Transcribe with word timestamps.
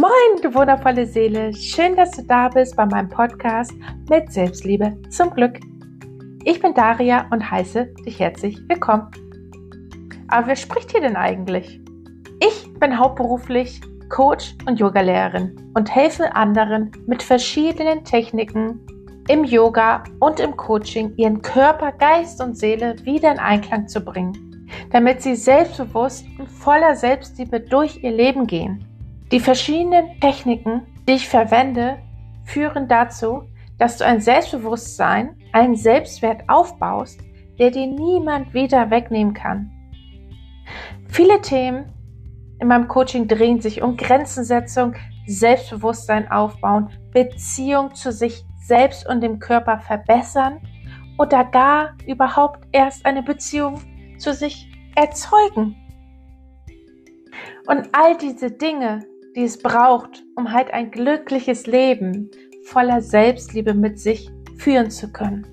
Moin, 0.00 0.40
du 0.40 0.54
wundervolle 0.54 1.04
Seele. 1.04 1.52
Schön, 1.52 1.94
dass 1.94 2.12
du 2.12 2.22
da 2.22 2.48
bist 2.48 2.74
bei 2.74 2.86
meinem 2.86 3.10
Podcast 3.10 3.74
mit 4.08 4.32
Selbstliebe 4.32 4.96
zum 5.10 5.28
Glück. 5.28 5.60
Ich 6.44 6.58
bin 6.58 6.72
Daria 6.72 7.26
und 7.30 7.50
heiße 7.50 7.84
dich 8.06 8.18
herzlich 8.18 8.58
willkommen. 8.66 9.10
Aber 10.28 10.46
wer 10.46 10.56
spricht 10.56 10.92
hier 10.92 11.02
denn 11.02 11.16
eigentlich? 11.16 11.82
Ich 12.42 12.72
bin 12.80 12.98
hauptberuflich 12.98 13.82
Coach 14.08 14.54
und 14.66 14.80
Yogalehrerin 14.80 15.70
und 15.74 15.94
helfe 15.94 16.34
anderen 16.34 16.92
mit 17.06 17.22
verschiedenen 17.22 18.02
Techniken 18.02 18.80
im 19.28 19.44
Yoga 19.44 20.02
und 20.20 20.40
im 20.40 20.56
Coaching 20.56 21.12
ihren 21.18 21.42
Körper, 21.42 21.92
Geist 21.92 22.40
und 22.40 22.56
Seele 22.56 22.96
wieder 23.04 23.32
in 23.32 23.38
Einklang 23.38 23.86
zu 23.86 24.00
bringen, 24.00 24.66
damit 24.92 25.20
sie 25.20 25.36
selbstbewusst 25.36 26.24
und 26.38 26.48
voller 26.48 26.96
Selbstliebe 26.96 27.60
durch 27.60 28.02
ihr 28.02 28.12
Leben 28.12 28.46
gehen. 28.46 28.86
Die 29.32 29.40
verschiedenen 29.40 30.18
Techniken, 30.20 30.82
die 31.08 31.12
ich 31.12 31.28
verwende, 31.28 31.98
führen 32.44 32.88
dazu, 32.88 33.44
dass 33.78 33.96
du 33.96 34.04
ein 34.04 34.20
Selbstbewusstsein, 34.20 35.36
einen 35.52 35.76
Selbstwert 35.76 36.42
aufbaust, 36.48 37.20
der 37.58 37.70
dir 37.70 37.86
niemand 37.86 38.52
wieder 38.54 38.90
wegnehmen 38.90 39.32
kann. 39.32 39.70
Viele 41.08 41.40
Themen 41.40 41.92
in 42.60 42.68
meinem 42.68 42.88
Coaching 42.88 43.28
drehen 43.28 43.60
sich 43.60 43.82
um 43.82 43.96
Grenzensetzung, 43.96 44.94
Selbstbewusstsein 45.26 46.30
aufbauen, 46.30 46.90
Beziehung 47.12 47.94
zu 47.94 48.12
sich 48.12 48.44
selbst 48.66 49.08
und 49.08 49.20
dem 49.20 49.38
Körper 49.38 49.78
verbessern 49.78 50.60
oder 51.18 51.44
gar 51.44 51.94
überhaupt 52.06 52.66
erst 52.72 53.06
eine 53.06 53.22
Beziehung 53.22 53.80
zu 54.18 54.34
sich 54.34 54.68
erzeugen. 54.96 55.76
Und 57.66 57.88
all 57.92 58.16
diese 58.16 58.50
Dinge 58.50 59.06
die 59.34 59.44
es 59.44 59.58
braucht, 59.58 60.24
um 60.36 60.52
halt 60.52 60.72
ein 60.72 60.90
glückliches 60.90 61.66
Leben 61.66 62.30
voller 62.64 63.00
Selbstliebe 63.00 63.74
mit 63.74 63.98
sich 63.98 64.30
führen 64.58 64.90
zu 64.90 65.10
können. 65.12 65.46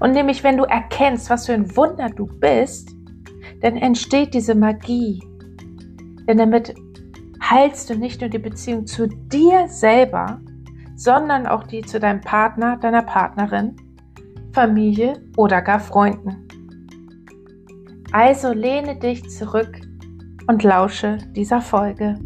Und 0.00 0.12
nämlich, 0.12 0.42
wenn 0.42 0.56
du 0.56 0.64
erkennst, 0.64 1.30
was 1.30 1.46
für 1.46 1.54
ein 1.54 1.76
Wunder 1.76 2.08
du 2.08 2.26
bist, 2.26 2.90
dann 3.60 3.76
entsteht 3.76 4.34
diese 4.34 4.54
Magie. 4.54 5.22
Denn 6.26 6.38
damit 6.38 6.74
heilst 7.42 7.90
du 7.90 7.94
nicht 7.94 8.20
nur 8.20 8.30
die 8.30 8.38
Beziehung 8.38 8.86
zu 8.86 9.06
dir 9.06 9.68
selber, 9.68 10.40
sondern 10.96 11.46
auch 11.46 11.64
die 11.64 11.82
zu 11.82 12.00
deinem 12.00 12.20
Partner, 12.20 12.76
deiner 12.76 13.02
Partnerin, 13.02 13.76
Familie 14.52 15.14
oder 15.36 15.60
gar 15.60 15.80
Freunden. 15.80 16.48
Also 18.12 18.52
lehne 18.52 18.96
dich 18.96 19.28
zurück 19.28 19.80
und 20.46 20.62
lausche 20.62 21.18
dieser 21.34 21.60
Folge. 21.60 22.18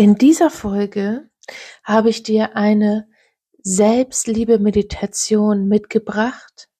In 0.00 0.14
dieser 0.14 0.48
Folge 0.48 1.28
habe 1.84 2.08
ich 2.08 2.22
dir 2.22 2.56
eine 2.56 3.06
Selbstliebe-Meditation 3.58 5.68
mitgebracht, 5.68 6.70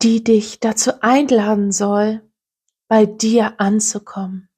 die 0.00 0.22
dich 0.22 0.60
dazu 0.60 0.92
einladen 1.00 1.72
soll, 1.72 2.22
bei 2.86 3.06
dir 3.06 3.58
anzukommen. 3.58 4.48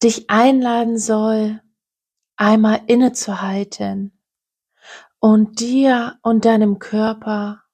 Dich 0.00 0.30
einladen 0.30 0.96
soll, 0.96 1.60
einmal 2.36 2.82
innezuhalten 2.86 4.22
und 5.18 5.58
dir 5.58 6.20
und 6.22 6.44
deinem 6.44 6.78
Körper 6.78 7.64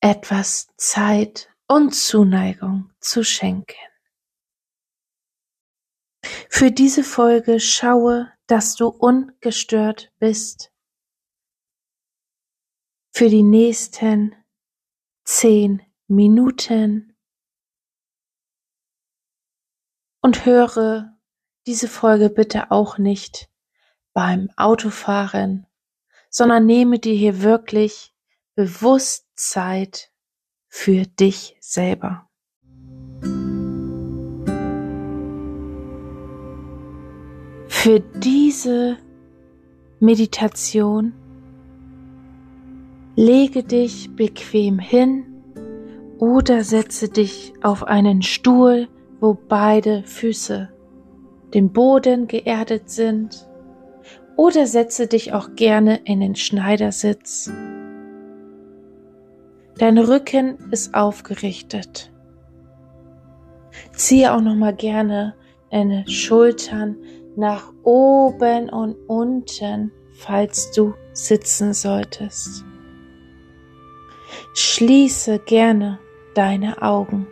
etwas 0.00 0.66
Zeit 0.76 1.54
und 1.68 1.94
Zuneigung 1.94 2.90
zu 2.98 3.22
schenken. 3.22 3.89
Für 6.52 6.72
diese 6.72 7.04
Folge 7.04 7.60
schaue, 7.60 8.30
dass 8.46 8.74
du 8.74 8.88
ungestört 8.88 10.12
bist. 10.18 10.72
Für 13.12 13.30
die 13.30 13.44
nächsten 13.44 14.34
zehn 15.24 15.80
Minuten. 16.08 17.16
Und 20.22 20.44
höre 20.44 21.16
diese 21.66 21.88
Folge 21.88 22.28
bitte 22.28 22.70
auch 22.72 22.98
nicht 22.98 23.48
beim 24.12 24.50
Autofahren, 24.56 25.66
sondern 26.28 26.66
nehme 26.66 26.98
dir 26.98 27.14
hier 27.14 27.42
wirklich 27.42 28.12
bewusst 28.54 29.28
Zeit 29.36 30.12
für 30.68 31.06
dich 31.06 31.56
selber. 31.60 32.29
Für 37.82 37.98
diese 37.98 38.98
Meditation 40.00 41.14
lege 43.16 43.62
dich 43.62 44.14
bequem 44.14 44.78
hin 44.78 45.24
oder 46.18 46.62
setze 46.62 47.08
dich 47.08 47.54
auf 47.62 47.84
einen 47.84 48.20
Stuhl, 48.20 48.88
wo 49.18 49.32
beide 49.32 50.02
Füße 50.02 50.68
den 51.54 51.72
Boden 51.72 52.26
geerdet 52.26 52.90
sind 52.90 53.48
oder 54.36 54.66
setze 54.66 55.06
dich 55.06 55.32
auch 55.32 55.54
gerne 55.56 56.00
in 56.04 56.20
den 56.20 56.36
Schneidersitz. 56.36 57.50
Dein 59.78 59.96
Rücken 59.96 60.70
ist 60.70 60.92
aufgerichtet. 60.92 62.12
Ziehe 63.94 64.34
auch 64.34 64.42
noch 64.42 64.54
mal 64.54 64.74
gerne 64.74 65.34
deine 65.70 66.06
Schultern 66.06 66.96
nach 67.36 67.72
oben 67.82 68.68
und 68.68 68.96
unten, 69.06 69.92
falls 70.12 70.70
du 70.72 70.94
sitzen 71.12 71.72
solltest. 71.72 72.64
Schließe 74.54 75.38
gerne 75.40 75.98
deine 76.34 76.82
Augen. 76.82 77.26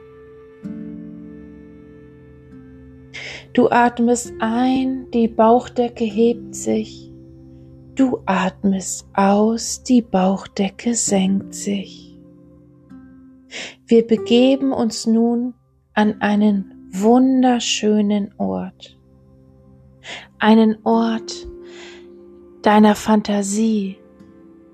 Du 3.53 3.69
atmest 3.71 4.33
ein, 4.41 5.11
die 5.13 5.29
Bauchdecke 5.29 6.05
hebt 6.05 6.55
sich. 6.55 7.13
Du 7.95 8.21
atmest 8.27 9.09
aus, 9.15 9.83
die 9.83 10.03
Bauchdecke 10.03 10.95
senkt 10.95 11.55
sich. 11.55 12.17
Wir 13.87 14.07
begeben 14.07 14.73
uns 14.73 15.07
nun 15.07 15.55
an 15.95 16.21
einen 16.21 16.89
wunderschönen 16.93 18.33
Ort 18.39 18.98
einen 20.39 20.85
Ort 20.85 21.47
deiner 22.63 22.95
Fantasie. 22.95 23.99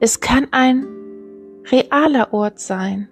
Es 0.01 0.21
kann 0.21 0.49
ein 0.53 0.87
realer 1.71 2.33
Ort 2.33 2.59
sein. 2.59 3.09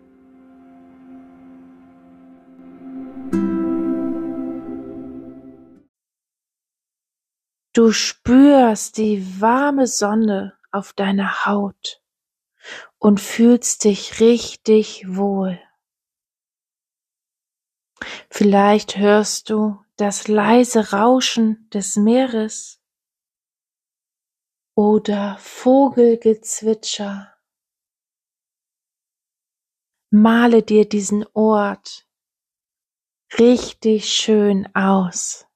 Du 7.74 7.90
spürst 7.92 8.98
die 8.98 9.40
warme 9.40 9.86
Sonne 9.86 10.52
auf 10.70 10.92
deiner 10.92 11.46
Haut 11.46 12.02
und 12.98 13.18
fühlst 13.18 13.84
dich 13.84 14.20
richtig 14.20 15.06
wohl. 15.08 15.58
Vielleicht 18.28 18.98
hörst 18.98 19.48
du 19.48 19.81
das 19.96 20.28
leise 20.28 20.92
Rauschen 20.92 21.68
des 21.72 21.96
Meeres 21.96 22.80
oder 24.74 25.36
Vogelgezwitscher. 25.38 27.34
Male 30.10 30.62
dir 30.62 30.88
diesen 30.88 31.24
Ort 31.34 32.06
richtig 33.38 34.12
schön 34.12 34.68
aus. 34.74 35.46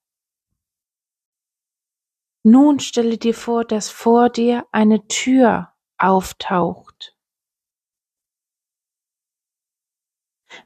Nun 2.43 2.79
stelle 2.81 3.19
dir 3.19 3.35
vor, 3.35 3.65
dass 3.65 3.91
vor 3.91 4.31
dir 4.31 4.67
eine 4.71 5.07
Tür 5.09 5.75
auftaucht. 5.99 7.17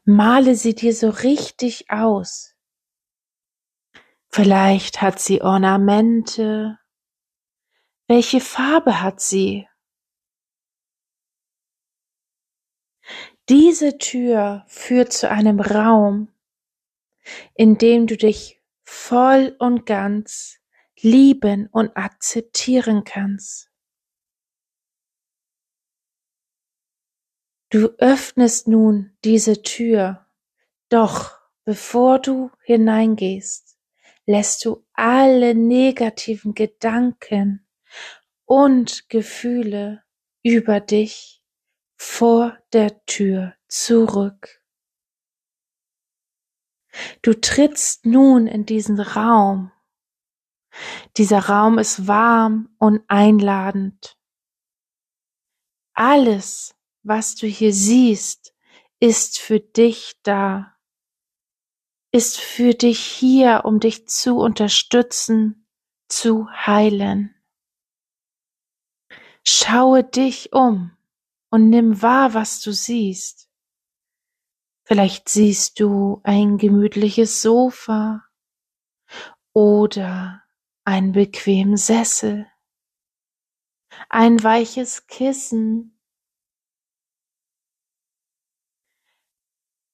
Male 0.05 0.55
sie 0.57 0.75
dir 0.75 0.95
so 0.95 1.09
richtig 1.09 1.91
aus. 1.91 2.50
Vielleicht 4.33 5.03
hat 5.03 5.19
sie 5.19 5.43
Ornamente. 5.43 6.79
Welche 8.07 8.41
Farbe 8.41 9.03
hat 9.03 9.21
sie? 9.21 9.69
Diese 13.49 13.99
Tür 13.99 14.65
führt 14.69 15.13
zu 15.13 15.29
einem 15.29 15.61
Raum, 15.61 16.33
in 17.55 17.79
dem 17.79 18.07
du 18.07 18.17
dich 18.17 18.63
voll 18.85 19.57
und 19.59 19.87
ganz 19.87 20.61
lieben 21.01 21.69
und 21.73 21.97
akzeptieren 21.97 23.03
kannst. 23.05 23.71
Du 27.71 27.89
öffnest 27.99 28.69
nun 28.69 29.17
diese 29.25 29.63
Tür 29.63 30.27
Doch 30.89 31.39
bevor 31.65 32.19
du 32.19 32.51
hineingehst, 32.65 33.70
lässt 34.27 34.65
du 34.65 34.87
alle 34.93 35.55
negativen 35.55 36.55
Gedanken 36.55 37.67
und 38.45 39.09
Gefühle 39.09 40.03
über 40.43 40.81
dich 40.81 41.43
vor 41.97 42.59
der 42.73 43.05
Tür 43.05 43.55
zurück. 43.69 44.63
Du 47.23 47.35
trittst 47.35 48.07
nun 48.07 48.47
in 48.47 48.67
diesen 48.67 48.99
Raum. 48.99 49.71
Dieser 51.17 51.41
Raum 51.41 51.79
ist 51.79 52.07
warm 52.07 52.75
und 52.79 53.03
einladend. 53.09 54.17
Alles, 55.95 56.75
was 57.03 57.35
du 57.35 57.47
hier 57.47 57.73
siehst, 57.73 58.55
ist 59.01 59.39
für 59.39 59.61
dich 59.61 60.15
da, 60.23 60.77
ist 62.13 62.41
für 62.41 62.75
dich 62.75 63.01
hier, 63.01 63.63
um 63.65 63.81
dich 63.81 64.09
zu 64.09 64.37
unterstützen, 64.37 65.67
zu 66.09 66.49
heilen. 66.51 67.35
Schaue 69.47 70.05
dich 70.05 70.53
um 70.53 70.97
und 71.51 71.71
nimm 71.71 72.03
wahr, 72.03 72.35
was 72.35 72.61
du 72.61 72.73
siehst. 72.73 73.49
Vielleicht 74.85 75.29
siehst 75.29 75.79
du 75.79 76.21
ein 76.25 76.59
gemütliches 76.59 77.43
Sofa 77.43 78.25
oder 79.53 80.43
einen 80.85 81.13
bequemen 81.13 81.77
Sessel, 81.77 82.51
ein 84.09 84.43
weiches 84.43 85.07
Kissen. 85.07 86.00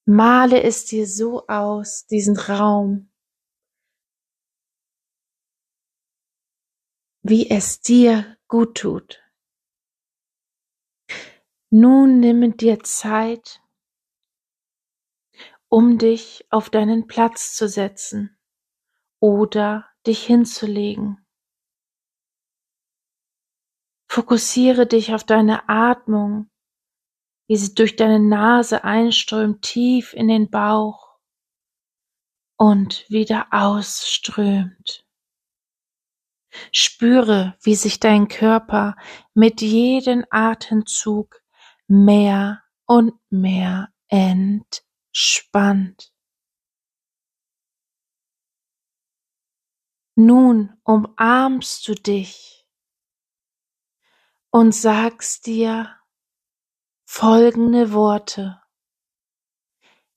Male 0.08 0.62
es 0.62 0.84
dir 0.84 1.04
so 1.04 1.48
aus, 1.48 2.06
diesen 2.06 2.36
Raum, 2.36 3.10
wie 7.22 7.50
es 7.50 7.80
dir 7.80 8.36
gut 8.46 8.76
tut. 8.78 9.20
Nun 11.70 12.20
nimm 12.20 12.56
dir 12.56 12.84
Zeit, 12.84 13.60
um 15.68 15.98
dich 15.98 16.46
auf 16.50 16.70
deinen 16.70 17.08
Platz 17.08 17.56
zu 17.56 17.68
setzen 17.68 18.38
oder 19.18 19.90
dich 20.06 20.24
hinzulegen. 20.24 21.26
Fokussiere 24.08 24.86
dich 24.86 25.12
auf 25.12 25.24
deine 25.24 25.68
Atmung, 25.68 26.48
wie 27.46 27.56
sie 27.56 27.74
durch 27.74 27.96
deine 27.96 28.20
Nase 28.20 28.84
einströmt 28.84 29.62
tief 29.62 30.12
in 30.12 30.28
den 30.28 30.50
Bauch 30.50 31.18
und 32.56 33.08
wieder 33.08 33.48
ausströmt. 33.50 35.06
Spüre, 36.72 37.56
wie 37.62 37.74
sich 37.74 38.00
dein 38.00 38.28
Körper 38.28 38.96
mit 39.34 39.60
jedem 39.60 40.24
Atemzug 40.30 41.42
mehr 41.86 42.62
und 42.86 43.14
mehr 43.30 43.92
entspannt. 44.08 46.12
Nun 50.14 50.78
umarmst 50.82 51.86
du 51.86 51.94
dich 51.94 52.66
und 54.50 54.74
sagst 54.74 55.46
dir 55.46 55.94
folgende 57.18 57.94
Worte. 57.94 58.60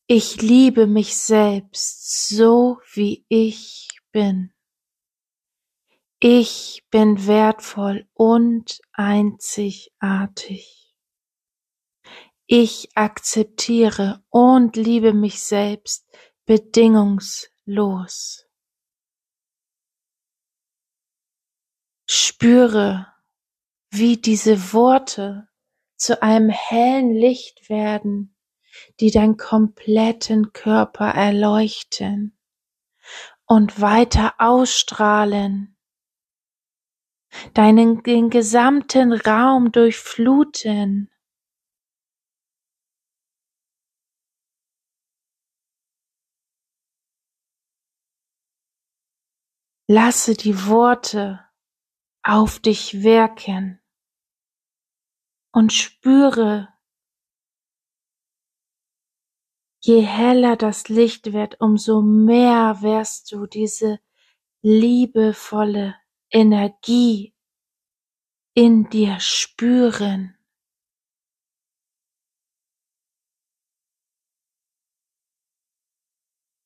Ich 0.06 0.42
liebe 0.42 0.86
mich 0.86 1.16
selbst 1.16 2.28
so, 2.28 2.82
wie 2.92 3.26
ich 3.30 3.88
bin. 4.12 4.54
Ich 6.20 6.86
bin 6.92 7.26
wertvoll 7.26 8.10
und 8.16 8.82
einzigartig. 8.92 10.94
Ich 12.48 12.90
akzeptiere 12.96 14.22
und 14.28 14.76
liebe 14.76 15.14
mich 15.14 15.42
selbst 15.42 16.06
bedingungslos. 16.46 18.46
Spüre, 22.10 23.08
wie 23.90 24.18
diese 24.18 24.74
Worte 24.74 25.49
zu 26.00 26.24
einem 26.24 26.50
hellen 26.50 27.14
Licht 27.14 27.70
werden, 27.70 28.36
die 29.00 29.12
deinen 29.12 29.38
kompletten 29.38 30.54
Körper 30.54 31.10
erleuchten 31.10 32.38
und 33.46 33.82
weiter 33.82 34.36
ausstrahlen, 34.38 35.78
deinen 37.54 38.02
den 38.04 38.30
gesamten 38.30 39.12
Raum 39.12 39.72
durchfluten. 39.72 41.12
Lasse 49.88 50.36
die 50.36 50.68
Worte 50.68 51.44
auf 52.22 52.60
dich 52.60 53.02
wirken 53.02 53.79
und 55.52 55.74
spüre, 55.74 56.70
je 59.82 60.02
heller 60.02 60.56
das 60.56 60.90
Licht 60.90 61.34
wird, 61.34 61.60
umso 61.62 62.02
mehr 62.02 62.82
wirst 62.82 63.32
du 63.32 63.46
diese 63.46 64.00
liebevolle 64.62 65.96
Energie 66.30 67.34
in 68.54 68.90
dir 68.90 69.20
spüren. 69.20 70.36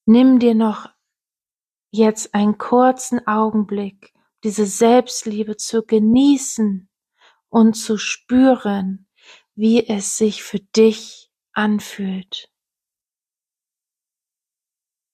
Nimm 0.05 0.39
dir 0.39 0.53
noch 0.53 0.89
jetzt 1.91 2.33
einen 2.33 2.57
kurzen 2.57 3.25
Augenblick 3.25 4.13
diese 4.43 4.65
Selbstliebe 4.65 5.55
zu 5.55 5.85
genießen 5.85 6.89
und 7.53 7.75
zu 7.75 7.99
spüren, 7.99 9.05
wie 9.53 9.87
es 9.87 10.17
sich 10.17 10.41
für 10.41 10.59
dich 10.59 11.29
anfühlt. 11.53 12.49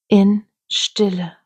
In 0.10 0.46
Stille. 0.72 1.39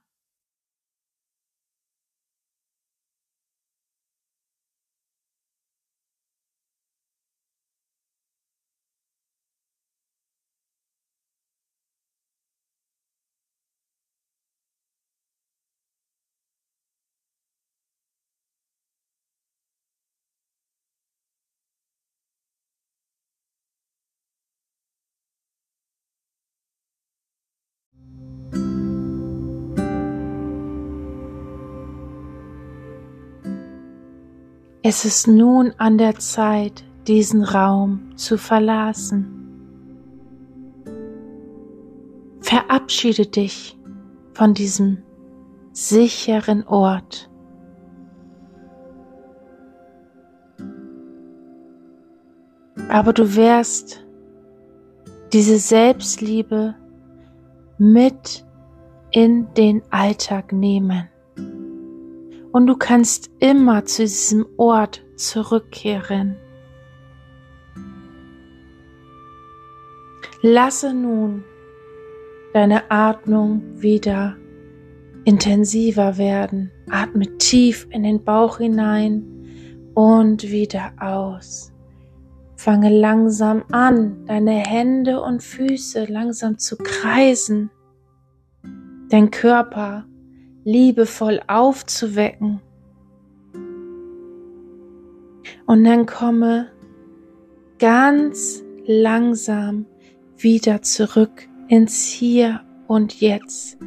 Es 34.86 35.06
ist 35.06 35.30
nun 35.30 35.74
an 35.78 35.98
der 35.98 36.20
Zeit, 36.20 36.84
diesen 37.08 37.42
Raum 37.42 38.18
zu 38.18 38.38
verlassen. 38.38 39.40
Verabschiede 42.42 43.26
dich 43.26 43.80
von 44.34 44.54
diesem 44.54 44.98
sicheren 45.72 46.68
Ort. 46.68 47.32
Aber 52.90 53.14
du 53.14 53.38
wirst 53.38 54.06
diese 55.32 55.60
Selbstliebe 55.60 56.76
mit 57.78 58.46
in 59.12 59.48
den 59.54 59.82
Alltag 59.92 60.52
nehmen 60.52 61.08
und 62.54 62.68
du 62.68 62.78
kannst 62.78 63.32
immer 63.40 63.84
zu 63.84 64.04
diesem 64.04 64.46
Ort 64.58 65.04
zurückkehren. 65.16 66.38
Lasse 70.42 70.94
nun 70.94 71.44
deine 72.54 72.92
Atmung 72.92 73.82
wieder 73.82 74.38
intensiver 75.26 76.18
werden. 76.18 76.72
Atme 76.90 77.38
tief 77.38 77.88
in 77.90 78.04
den 78.04 78.24
Bauch 78.24 78.60
hinein 78.60 79.24
und 79.96 80.44
wieder 80.44 80.92
aus. 81.00 81.72
Fange 82.56 82.90
langsam 82.90 83.64
an, 83.72 84.26
deine 84.28 84.58
Hände 84.58 85.22
und 85.22 85.42
Füße 85.42 86.06
langsam 86.06 86.60
zu 86.60 86.78
kreisen, 86.78 87.72
dein 89.10 89.32
Körper 89.32 90.06
liebevoll 90.64 91.42
aufzuwecken. 91.48 92.62
Und 95.66 95.84
dann 95.84 96.06
komme 96.06 96.72
ganz 97.80 98.64
langsam 98.86 99.86
wieder 100.38 100.82
zurück 100.82 101.48
ins 101.68 102.06
Hier 102.06 102.62
und 102.88 103.20
Jetzt. 103.20 103.78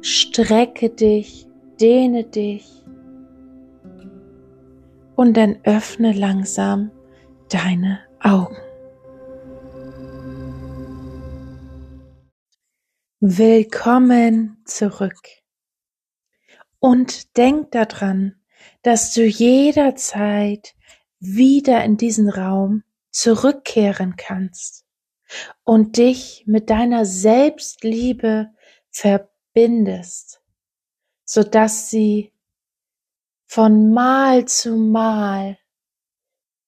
Strecke 0.00 0.90
dich, 0.90 1.46
dehne 1.80 2.24
dich 2.24 2.84
und 5.16 5.36
dann 5.36 5.58
öffne 5.64 6.12
langsam 6.12 6.90
deine 7.48 8.00
Augen. 8.20 8.56
Willkommen 13.20 14.58
zurück. 14.64 15.43
Und 16.84 17.38
denk 17.38 17.70
daran, 17.70 18.34
dass 18.82 19.14
du 19.14 19.24
jederzeit 19.24 20.74
wieder 21.18 21.82
in 21.82 21.96
diesen 21.96 22.28
Raum 22.28 22.82
zurückkehren 23.10 24.16
kannst 24.16 24.84
und 25.62 25.96
dich 25.96 26.44
mit 26.46 26.68
deiner 26.68 27.06
Selbstliebe 27.06 28.50
verbindest, 28.90 30.42
sodass 31.24 31.88
sie 31.88 32.34
von 33.46 33.90
Mal 33.94 34.44
zu 34.44 34.76
Mal 34.76 35.56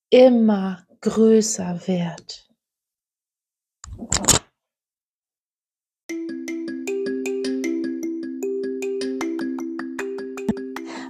immer 0.09 0.87
größer 1.03 1.87
wird. 1.87 2.49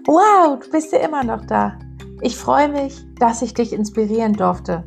Wow, 0.07 0.61
du 0.61 0.71
bist 0.71 0.93
ja 0.93 1.01
immer 1.01 1.25
noch 1.25 1.45
da. 1.47 1.77
Ich 2.21 2.37
freue 2.37 2.69
mich, 2.69 3.05
dass 3.19 3.43
ich 3.43 3.55
dich 3.55 3.73
inspirieren 3.73 4.35
durfte. 4.35 4.85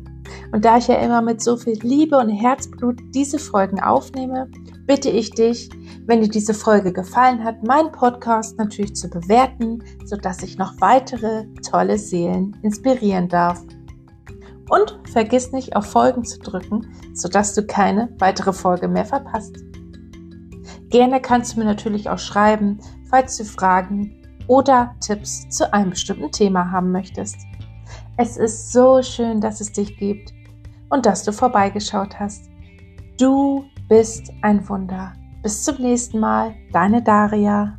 Und 0.50 0.64
da 0.64 0.78
ich 0.78 0.88
ja 0.88 0.94
immer 0.94 1.20
mit 1.20 1.42
so 1.42 1.58
viel 1.58 1.78
Liebe 1.82 2.16
und 2.16 2.30
Herzblut 2.30 2.98
diese 3.14 3.38
Folgen 3.38 3.80
aufnehme, 3.80 4.48
bitte 4.86 5.10
ich 5.10 5.30
dich, 5.32 5.68
wenn 6.06 6.22
dir 6.22 6.28
diese 6.30 6.54
Folge 6.54 6.90
gefallen 6.90 7.44
hat, 7.44 7.62
meinen 7.62 7.92
Podcast 7.92 8.56
natürlich 8.56 8.96
zu 8.96 9.10
bewerten, 9.10 9.84
sodass 10.06 10.42
ich 10.42 10.56
noch 10.56 10.72
weitere 10.80 11.44
tolle 11.70 11.98
Seelen 11.98 12.56
inspirieren 12.62 13.28
darf. 13.28 13.62
Und 14.70 14.98
vergiss 15.12 15.52
nicht 15.52 15.76
auf 15.76 15.84
Folgen 15.84 16.24
zu 16.24 16.38
drücken, 16.38 16.94
sodass 17.12 17.54
du 17.54 17.66
keine 17.66 18.08
weitere 18.20 18.54
Folge 18.54 18.88
mehr 18.88 19.04
verpasst. 19.04 19.54
Gerne 20.88 21.20
kannst 21.20 21.54
du 21.54 21.58
mir 21.58 21.66
natürlich 21.66 22.08
auch 22.08 22.18
schreiben, 22.18 22.80
falls 23.10 23.36
du 23.36 23.44
Fragen 23.44 24.16
oder 24.50 24.96
Tipps 24.98 25.48
zu 25.48 25.72
einem 25.72 25.90
bestimmten 25.90 26.32
Thema 26.32 26.72
haben 26.72 26.90
möchtest. 26.90 27.36
Es 28.16 28.36
ist 28.36 28.72
so 28.72 29.00
schön, 29.00 29.40
dass 29.40 29.60
es 29.60 29.70
dich 29.70 29.96
gibt 29.96 30.32
und 30.88 31.06
dass 31.06 31.22
du 31.22 31.32
vorbeigeschaut 31.32 32.18
hast. 32.18 32.50
Du 33.16 33.64
bist 33.88 34.32
ein 34.42 34.68
Wunder. 34.68 35.12
Bis 35.44 35.62
zum 35.62 35.76
nächsten 35.80 36.18
Mal, 36.18 36.52
deine 36.72 37.00
Daria. 37.00 37.78